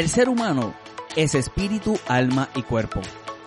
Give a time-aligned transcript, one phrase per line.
[0.00, 0.72] El ser humano
[1.14, 3.02] es espíritu, alma y cuerpo.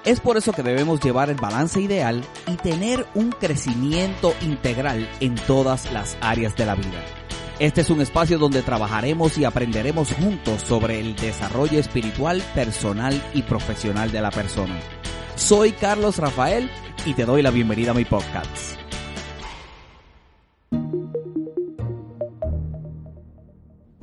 [0.05, 5.33] Es por eso que debemos llevar el balance ideal y tener un crecimiento integral en
[5.33, 7.03] todas las áreas de la vida.
[7.57, 13.41] Este es un espacio donde trabajaremos y aprenderemos juntos sobre el desarrollo espiritual, personal y
[13.41, 14.79] profesional de la persona.
[15.35, 16.69] Soy Carlos Rafael
[17.03, 18.82] y te doy la bienvenida a mi podcast.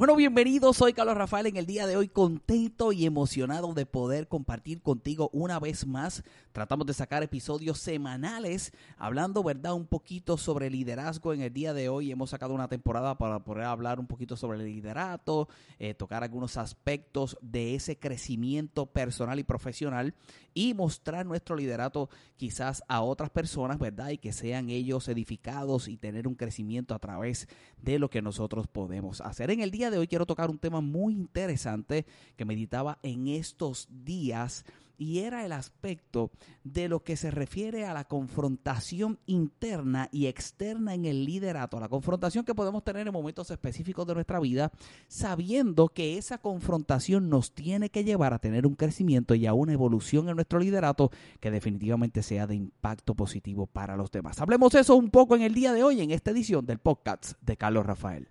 [0.00, 4.28] Bueno, bienvenidos, soy Carlos Rafael en el día de hoy contento y emocionado de poder
[4.28, 6.24] compartir contigo una vez más.
[6.52, 9.74] Tratamos de sacar episodios semanales hablando, ¿verdad?
[9.74, 12.10] Un poquito sobre liderazgo en el día de hoy.
[12.10, 16.56] Hemos sacado una temporada para poder hablar un poquito sobre el liderato, eh, tocar algunos
[16.56, 20.14] aspectos de ese crecimiento personal y profesional
[20.54, 24.09] y mostrar nuestro liderato quizás a otras personas, ¿verdad?
[24.09, 28.66] Y que sean ellos edificados y tener un crecimiento a través de lo que nosotros
[28.66, 29.51] podemos hacer.
[29.51, 33.88] En el día de hoy quiero tocar un tema muy interesante que meditaba en estos
[33.91, 34.65] días
[35.01, 36.30] y era el aspecto
[36.63, 41.88] de lo que se refiere a la confrontación interna y externa en el liderato, la
[41.88, 44.71] confrontación que podemos tener en momentos específicos de nuestra vida,
[45.09, 49.73] sabiendo que esa confrontación nos tiene que llevar a tener un crecimiento y a una
[49.73, 51.10] evolución en nuestro liderato
[51.41, 54.38] que definitivamente sea de impacto positivo para los demás.
[54.38, 57.57] Hablemos eso un poco en el día de hoy en esta edición del podcast de
[57.57, 58.29] Carlos Rafael.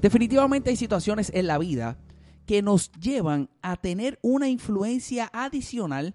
[0.00, 1.98] Definitivamente hay situaciones en la vida
[2.46, 6.14] que nos llevan a tener una influencia adicional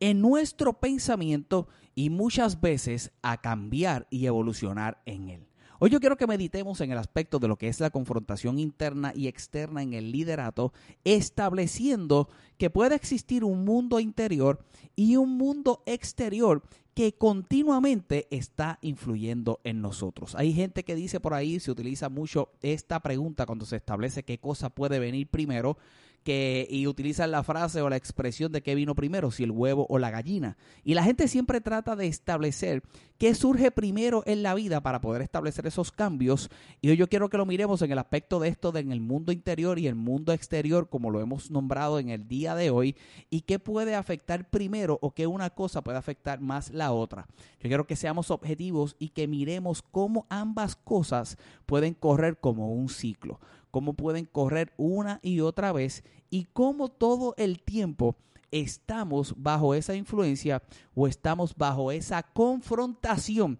[0.00, 5.46] en nuestro pensamiento y muchas veces a cambiar y evolucionar en él.
[5.80, 9.12] Hoy yo quiero que meditemos en el aspecto de lo que es la confrontación interna
[9.14, 10.72] y externa en el liderato,
[11.02, 12.28] estableciendo
[12.58, 16.62] que puede existir un mundo interior y un mundo exterior
[16.94, 20.36] que continuamente está influyendo en nosotros.
[20.36, 24.38] Hay gente que dice por ahí, se utiliza mucho esta pregunta cuando se establece qué
[24.38, 25.76] cosa puede venir primero,
[26.24, 29.86] que y utilizan la frase o la expresión de qué vino primero, si el huevo
[29.88, 30.56] o la gallina.
[30.82, 32.82] Y la gente siempre trata de establecer
[33.18, 36.50] qué surge primero en la vida para poder establecer esos cambios.
[36.80, 39.00] Y hoy yo quiero que lo miremos en el aspecto de esto de en el
[39.00, 42.96] mundo interior y el mundo exterior, como lo hemos nombrado en el día de hoy,
[43.30, 47.26] y qué puede afectar primero o qué una cosa puede afectar más la otra.
[47.60, 52.88] Yo quiero que seamos objetivos y que miremos cómo ambas cosas pueden correr como un
[52.88, 53.40] ciclo
[53.74, 58.16] cómo pueden correr una y otra vez y cómo todo el tiempo
[58.52, 60.62] estamos bajo esa influencia
[60.94, 63.58] o estamos bajo esa confrontación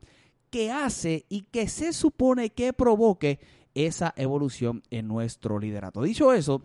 [0.50, 3.40] que hace y que se supone que provoque
[3.74, 6.00] esa evolución en nuestro liderato.
[6.00, 6.62] Dicho eso,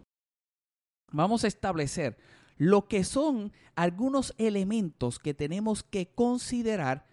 [1.12, 2.20] vamos a establecer
[2.56, 7.08] lo que son algunos elementos que tenemos que considerar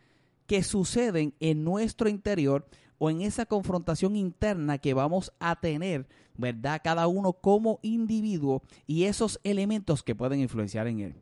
[0.47, 2.69] que suceden en nuestro interior
[2.99, 6.81] o en esa confrontación interna que vamos a tener, ¿verdad?
[6.83, 11.15] Cada uno como individuo y esos elementos que pueden influenciar en él.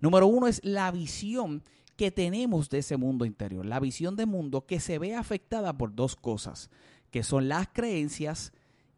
[0.00, 1.62] Número uno es la visión
[1.96, 5.94] que tenemos de ese mundo interior, la visión de mundo que se ve afectada por
[5.94, 6.70] dos cosas,
[7.10, 8.52] que son las creencias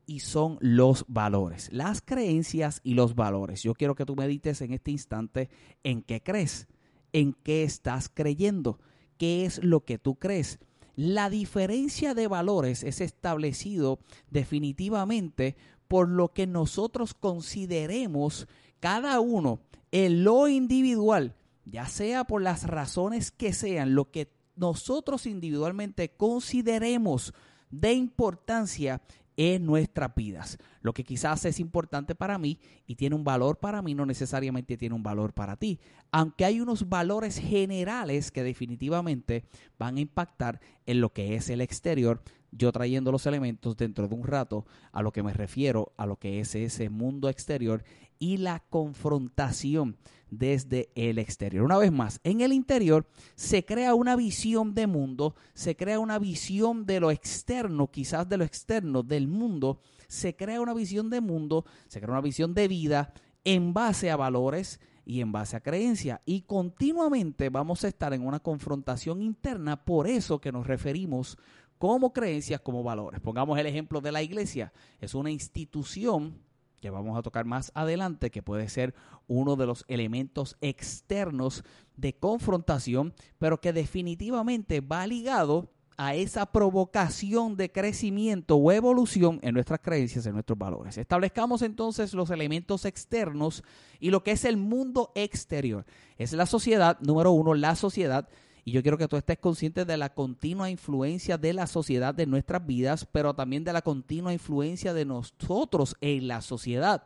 [0.04, 1.68] y son los valores.
[1.70, 3.62] Las creencias y los valores.
[3.62, 5.48] Yo quiero que tú medites en este instante
[5.84, 6.66] en qué crees,
[7.12, 8.80] en qué estás creyendo,
[9.18, 10.58] qué es lo que tú crees.
[10.98, 14.00] La diferencia de valores es establecido
[14.30, 15.54] definitivamente
[15.86, 18.48] por lo que nosotros consideremos
[18.80, 19.60] cada uno
[19.92, 27.32] en lo individual, ya sea por las razones que sean, lo que nosotros individualmente consideremos
[27.70, 29.00] de importancia
[29.38, 30.58] en nuestras vidas.
[30.82, 34.76] Lo que quizás es importante para mí y tiene un valor para mí no necesariamente
[34.76, 35.78] tiene un valor para ti.
[36.10, 39.44] Aunque hay unos valores generales que definitivamente
[39.78, 42.20] van a impactar en lo que es el exterior,
[42.50, 46.16] yo trayendo los elementos dentro de un rato a lo que me refiero, a lo
[46.16, 47.84] que es ese mundo exterior
[48.18, 49.96] y la confrontación
[50.30, 51.64] desde el exterior.
[51.64, 56.18] Una vez más, en el interior se crea una visión de mundo, se crea una
[56.18, 61.20] visión de lo externo, quizás de lo externo del mundo, se crea una visión de
[61.20, 63.12] mundo, se crea una visión de vida
[63.44, 66.20] en base a valores y en base a creencias.
[66.26, 71.38] Y continuamente vamos a estar en una confrontación interna, por eso que nos referimos
[71.78, 73.20] como creencias, como valores.
[73.20, 74.72] Pongamos el ejemplo de la iglesia.
[75.00, 76.38] Es una institución
[76.80, 78.94] que vamos a tocar más adelante, que puede ser
[79.26, 81.64] uno de los elementos externos
[81.96, 89.54] de confrontación, pero que definitivamente va ligado a esa provocación de crecimiento o evolución en
[89.54, 90.96] nuestras creencias, en nuestros valores.
[90.96, 93.64] Establezcamos entonces los elementos externos
[93.98, 95.84] y lo que es el mundo exterior.
[96.16, 98.28] Es la sociedad, número uno, la sociedad.
[98.64, 102.26] Y yo quiero que tú estés consciente de la continua influencia de la sociedad de
[102.26, 107.04] nuestras vidas, pero también de la continua influencia de nosotros en la sociedad.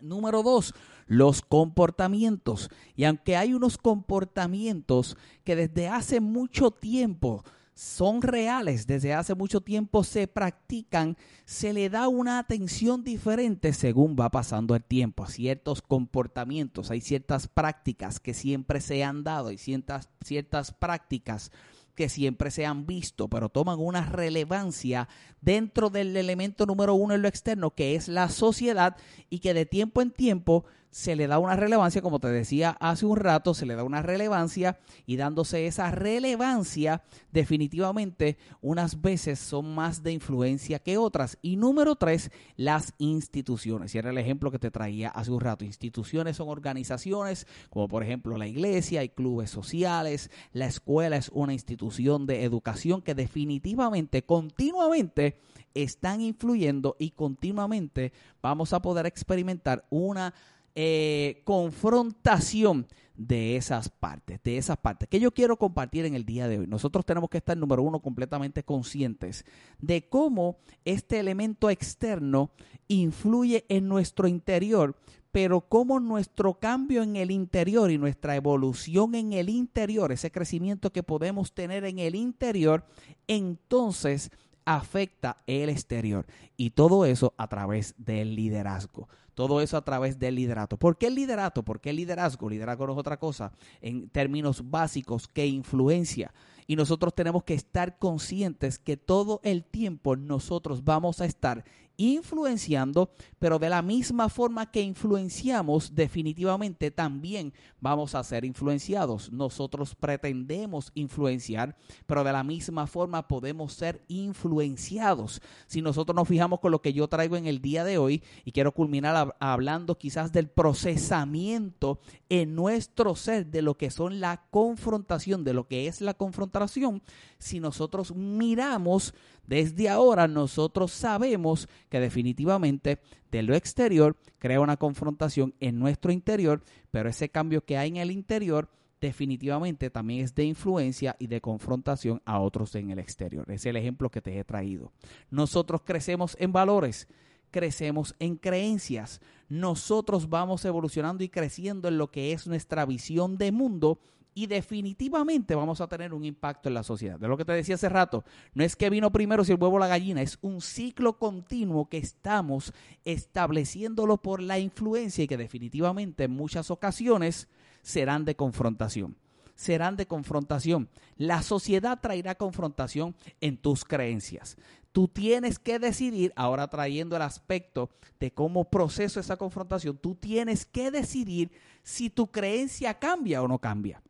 [0.00, 0.74] Número dos,
[1.06, 2.70] los comportamientos.
[2.96, 7.44] Y aunque hay unos comportamientos que desde hace mucho tiempo
[7.76, 14.16] son reales, desde hace mucho tiempo se practican, se le da una atención diferente según
[14.18, 15.26] va pasando el tiempo.
[15.26, 21.52] Ciertos comportamientos, hay ciertas prácticas que siempre se han dado, hay ciertas, ciertas prácticas
[21.94, 25.06] que siempre se han visto, pero toman una relevancia
[25.42, 28.96] dentro del elemento número uno en lo externo, que es la sociedad,
[29.28, 30.64] y que de tiempo en tiempo
[30.96, 34.00] se le da una relevancia, como te decía hace un rato, se le da una
[34.00, 37.02] relevancia y dándose esa relevancia,
[37.32, 41.36] definitivamente unas veces son más de influencia que otras.
[41.42, 43.94] Y número tres, las instituciones.
[43.94, 45.66] Y era el ejemplo que te traía hace un rato.
[45.66, 51.52] Instituciones son organizaciones como por ejemplo la iglesia, hay clubes sociales, la escuela es una
[51.52, 55.38] institución de educación que definitivamente, continuamente,
[55.74, 60.32] están influyendo y continuamente vamos a poder experimentar una
[60.76, 62.86] eh, confrontación
[63.16, 66.66] de esas partes, de esas partes que yo quiero compartir en el día de hoy.
[66.66, 69.46] Nosotros tenemos que estar, número uno, completamente conscientes
[69.78, 72.50] de cómo este elemento externo
[72.88, 74.96] influye en nuestro interior,
[75.32, 80.92] pero cómo nuestro cambio en el interior y nuestra evolución en el interior, ese crecimiento
[80.92, 82.84] que podemos tener en el interior,
[83.26, 84.30] entonces
[84.66, 86.26] afecta el exterior.
[86.58, 89.08] Y todo eso a través del liderazgo.
[89.36, 90.78] Todo eso a través del liderato.
[90.78, 91.62] ¿Por qué el liderato?
[91.62, 92.48] ¿Por qué el liderazgo?
[92.48, 93.52] Liderazgo no es otra cosa
[93.82, 96.32] en términos básicos que influencia.
[96.66, 101.64] Y nosotros tenemos que estar conscientes que todo el tiempo nosotros vamos a estar
[101.96, 109.30] influenciando, pero de la misma forma que influenciamos, definitivamente también vamos a ser influenciados.
[109.32, 111.76] Nosotros pretendemos influenciar,
[112.06, 115.40] pero de la misma forma podemos ser influenciados.
[115.66, 118.52] Si nosotros nos fijamos con lo que yo traigo en el día de hoy, y
[118.52, 125.44] quiero culminar hablando quizás del procesamiento en nuestro ser de lo que son la confrontación,
[125.44, 127.02] de lo que es la confrontación,
[127.38, 129.14] si nosotros miramos
[129.46, 132.98] desde ahora, nosotros sabemos que definitivamente
[133.30, 137.96] de lo exterior crea una confrontación en nuestro interior, pero ese cambio que hay en
[137.96, 138.68] el interior
[139.00, 143.50] definitivamente también es de influencia y de confrontación a otros en el exterior.
[143.50, 144.92] Es el ejemplo que te he traído.
[145.30, 147.08] Nosotros crecemos en valores,
[147.50, 149.20] crecemos en creencias.
[149.48, 154.00] Nosotros vamos evolucionando y creciendo en lo que es nuestra visión de mundo
[154.36, 157.18] y definitivamente vamos a tener un impacto en la sociedad.
[157.18, 158.22] De lo que te decía hace rato,
[158.52, 161.96] no es que vino primero si el huevo la gallina, es un ciclo continuo que
[161.96, 162.74] estamos
[163.06, 167.48] estableciéndolo por la influencia y que definitivamente en muchas ocasiones
[167.80, 169.16] serán de confrontación.
[169.54, 170.90] Serán de confrontación.
[171.16, 174.58] La sociedad traerá confrontación en tus creencias.
[174.92, 177.88] Tú tienes que decidir, ahora trayendo el aspecto
[178.20, 181.52] de cómo proceso esa confrontación, tú tienes que decidir
[181.82, 184.02] si tu creencia cambia o no cambia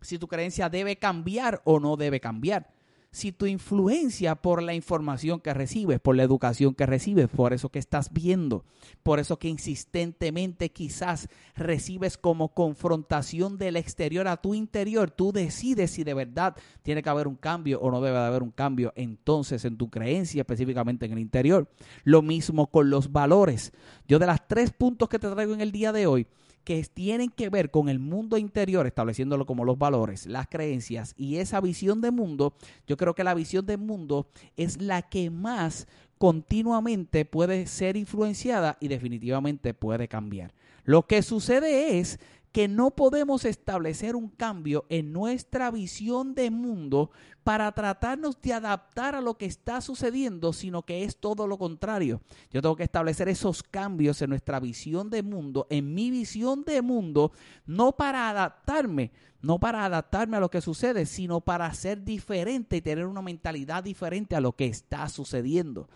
[0.00, 2.68] si tu creencia debe cambiar o no debe cambiar.
[3.10, 7.70] Si tu influencia por la información que recibes, por la educación que recibes, por eso
[7.70, 8.66] que estás viendo,
[9.02, 15.92] por eso que insistentemente quizás recibes como confrontación del exterior a tu interior, tú decides
[15.92, 19.64] si de verdad tiene que haber un cambio o no debe haber un cambio entonces
[19.64, 21.66] en tu creencia, específicamente en el interior.
[22.04, 23.72] Lo mismo con los valores.
[24.06, 26.26] Yo de las tres puntos que te traigo en el día de hoy,
[26.68, 31.36] que tienen que ver con el mundo interior, estableciéndolo como los valores, las creencias y
[31.36, 32.52] esa visión de mundo,
[32.86, 38.76] yo creo que la visión de mundo es la que más continuamente puede ser influenciada
[38.80, 40.52] y definitivamente puede cambiar.
[40.84, 42.20] Lo que sucede es
[42.58, 47.12] que no podemos establecer un cambio en nuestra visión de mundo
[47.44, 52.20] para tratarnos de adaptar a lo que está sucediendo, sino que es todo lo contrario.
[52.50, 56.82] Yo tengo que establecer esos cambios en nuestra visión de mundo, en mi visión de
[56.82, 57.30] mundo,
[57.64, 62.82] no para adaptarme, no para adaptarme a lo que sucede, sino para ser diferente y
[62.82, 65.88] tener una mentalidad diferente a lo que está sucediendo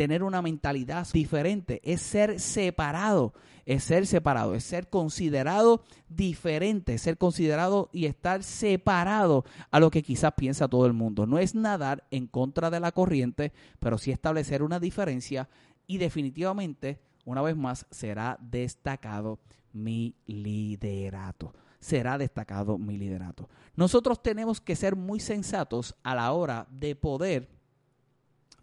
[0.00, 3.34] tener una mentalidad diferente, es ser separado,
[3.66, 10.02] es ser separado, es ser considerado diferente, ser considerado y estar separado a lo que
[10.02, 11.26] quizás piensa todo el mundo.
[11.26, 15.50] No es nadar en contra de la corriente, pero sí establecer una diferencia
[15.86, 19.38] y definitivamente, una vez más, será destacado
[19.74, 23.48] mi liderato será destacado mi liderato.
[23.74, 27.48] Nosotros tenemos que ser muy sensatos a la hora de poder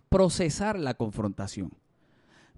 [0.10, 1.72] procesar la confrontación.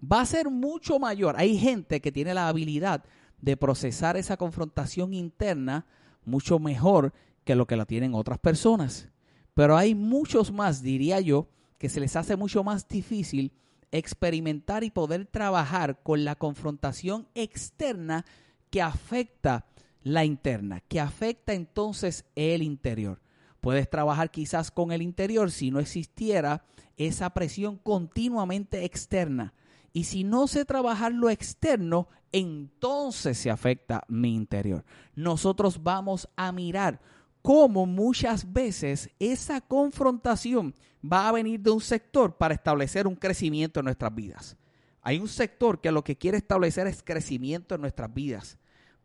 [0.02, 1.36] Va a ser mucho mayor.
[1.38, 3.04] Hay gente que tiene la habilidad
[3.42, 5.86] de procesar esa confrontación interna
[6.26, 7.14] mucho mejor
[7.44, 9.10] que lo que la tienen otras personas.
[9.54, 13.52] Pero hay muchos más, diría yo, que se les hace mucho más difícil
[13.92, 18.26] experimentar y poder trabajar con la confrontación externa
[18.70, 19.66] que afecta
[20.04, 23.20] la interna, que afecta entonces el interior.
[23.62, 26.64] Puedes trabajar quizás con el interior si no existiera
[26.98, 29.54] esa presión continuamente externa.
[29.92, 34.86] Y si no sé trabajar lo externo, entonces se afecta mi interior.
[35.16, 37.02] Nosotros vamos a mirar
[37.42, 43.80] cómo muchas veces esa confrontación va a venir de un sector para establecer un crecimiento
[43.80, 44.58] en nuestras vidas.
[45.02, 48.58] Hay un sector que lo que quiere establecer es crecimiento en nuestras vidas,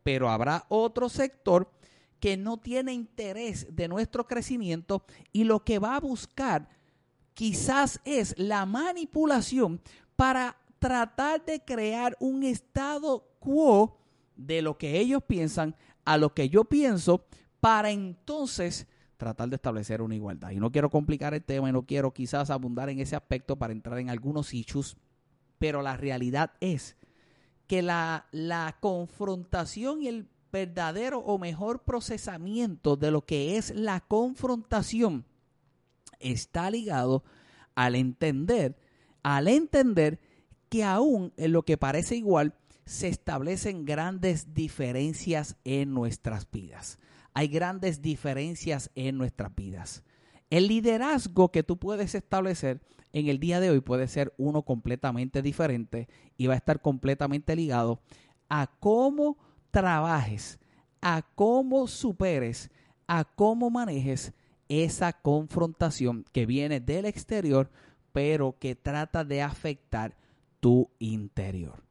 [0.02, 1.70] pero habrá otro sector
[2.24, 6.70] que no tiene interés de nuestro crecimiento y lo que va a buscar
[7.34, 9.78] quizás es la manipulación
[10.16, 13.98] para tratar de crear un estado quo
[14.36, 15.76] de lo que ellos piensan
[16.06, 17.26] a lo que yo pienso
[17.60, 18.86] para entonces
[19.18, 20.52] tratar de establecer una igualdad.
[20.52, 23.74] Y no quiero complicar el tema y no quiero quizás abundar en ese aspecto para
[23.74, 24.96] entrar en algunos issues,
[25.58, 26.96] pero la realidad es
[27.66, 34.00] que la, la confrontación y el verdadero o mejor procesamiento de lo que es la
[34.00, 35.26] confrontación
[36.20, 37.24] está ligado
[37.74, 38.76] al entender,
[39.22, 40.20] al entender
[40.68, 42.54] que aún en lo que parece igual
[42.86, 46.98] se establecen grandes diferencias en nuestras vidas
[47.34, 50.04] hay grandes diferencias en nuestras vidas.
[50.50, 52.80] El liderazgo que tú puedes establecer
[53.12, 57.56] en el día de hoy puede ser uno completamente diferente y va a estar completamente
[57.56, 58.00] ligado
[58.48, 59.36] a cómo
[59.74, 60.60] trabajes,
[61.02, 62.70] a cómo superes,
[63.08, 64.32] a cómo manejes
[64.68, 67.72] esa confrontación que viene del exterior,
[68.12, 70.16] pero que trata de afectar
[70.60, 71.82] tu interior.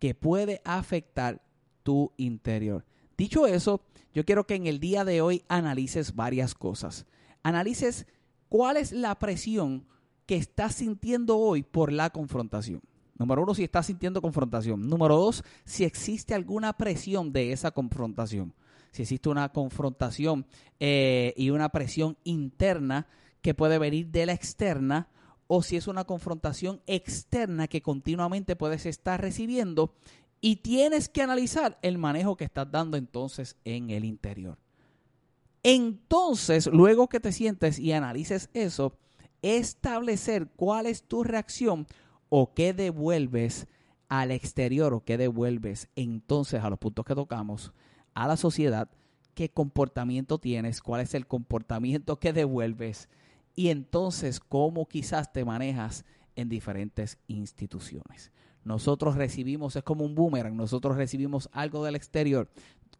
[0.00, 1.40] Que puede afectar
[1.84, 2.84] tu interior.
[3.16, 3.80] Dicho eso,
[4.12, 7.06] yo quiero que en el día de hoy analices varias cosas.
[7.44, 8.08] Analices
[8.48, 9.86] cuál es la presión
[10.26, 12.82] que estás sintiendo hoy por la confrontación.
[13.18, 14.88] Número uno, si estás sintiendo confrontación.
[14.88, 18.54] Número dos, si existe alguna presión de esa confrontación.
[18.92, 20.46] Si existe una confrontación
[20.80, 23.06] eh, y una presión interna
[23.42, 25.08] que puede venir de la externa
[25.48, 29.94] o si es una confrontación externa que continuamente puedes estar recibiendo
[30.40, 34.58] y tienes que analizar el manejo que estás dando entonces en el interior.
[35.62, 38.96] Entonces, luego que te sientes y analices eso,
[39.42, 41.86] establecer cuál es tu reacción
[42.28, 43.66] o qué devuelves
[44.08, 47.72] al exterior o qué devuelves entonces a los puntos que tocamos,
[48.14, 48.88] a la sociedad,
[49.34, 53.08] qué comportamiento tienes, cuál es el comportamiento que devuelves
[53.54, 56.04] y entonces cómo quizás te manejas
[56.36, 58.32] en diferentes instituciones.
[58.64, 62.50] Nosotros recibimos, es como un boomerang, nosotros recibimos algo del exterior,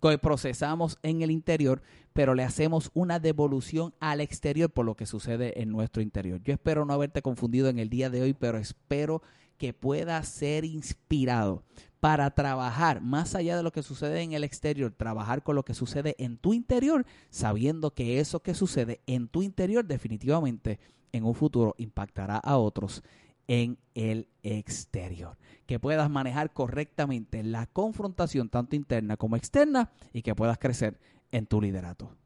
[0.00, 5.07] que procesamos en el interior, pero le hacemos una devolución al exterior por lo que
[5.07, 6.40] sucede en nuestro interior.
[6.43, 9.23] Yo espero no haberte confundido en el día de hoy, pero espero
[9.57, 11.64] que puedas ser inspirado
[12.00, 15.75] para trabajar más allá de lo que sucede en el exterior, trabajar con lo que
[15.75, 20.78] sucede en tu interior, sabiendo que eso que sucede en tu interior definitivamente
[21.11, 23.02] en un futuro impactará a otros
[23.49, 25.37] en el exterior.
[25.67, 31.00] Que puedas manejar correctamente la confrontación tanto interna como externa y que puedas crecer
[31.33, 32.17] en tu liderato.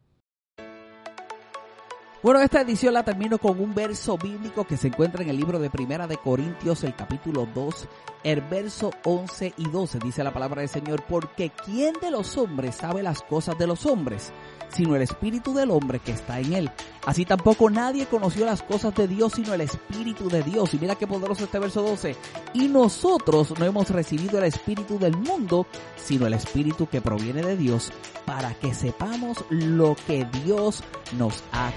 [2.23, 5.59] Bueno, esta edición la termino con un verso bíblico que se encuentra en el libro
[5.59, 7.89] de Primera de Corintios, el capítulo 2,
[8.23, 9.99] el verso 11 y 12.
[9.99, 13.87] Dice la palabra del Señor, porque ¿quién de los hombres sabe las cosas de los
[13.87, 14.33] hombres?
[14.75, 16.71] sino el espíritu del hombre que está en él.
[17.07, 20.73] Así tampoco nadie conoció las cosas de Dios, sino el espíritu de Dios.
[20.75, 22.17] Y mira qué poderoso este verso 12.
[22.55, 27.57] Y nosotros no hemos recibido el espíritu del mundo, sino el espíritu que proviene de
[27.57, 27.93] Dios,
[28.25, 30.83] para que sepamos lo que Dios
[31.19, 31.73] nos ha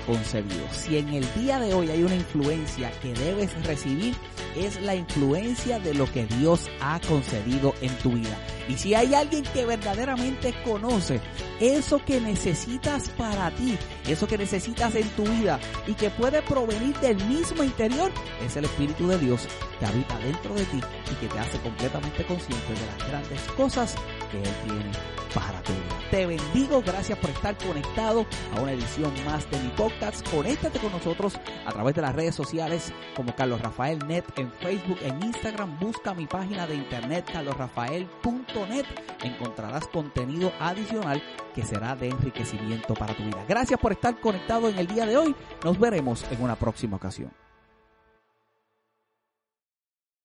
[0.72, 4.16] Si en el día de hoy hay una influencia que debes recibir,
[4.56, 8.38] es la influencia de lo que Dios ha concedido en tu vida.
[8.68, 11.22] Y si hay alguien que verdaderamente conoce
[11.60, 16.98] eso que necesitas para ti, eso que necesitas en tu vida y que puede provenir
[17.00, 18.12] del mismo interior,
[18.46, 19.48] es el Espíritu de Dios
[19.80, 20.82] que habita dentro de ti
[21.12, 23.96] y que te hace completamente consciente de las grandes cosas
[24.32, 24.92] que Él tiene
[25.34, 26.10] para tu vida.
[26.10, 30.28] Te bendigo, gracias por estar conectado a una edición más de mi podcast.
[30.30, 34.98] Conéctate con nosotros a través de las redes sociales como Carlos Rafael Net en Facebook,
[35.04, 35.78] en Instagram.
[35.80, 38.86] Busca mi página de internet carlosrafael.net.
[39.24, 41.22] Encontrarás contenido adicional
[41.56, 43.46] que será de enriquecimiento para tu vida.
[43.48, 45.34] Gracias por estar conectado en el día de hoy.
[45.64, 47.32] Nos veremos en una próxima ocasión.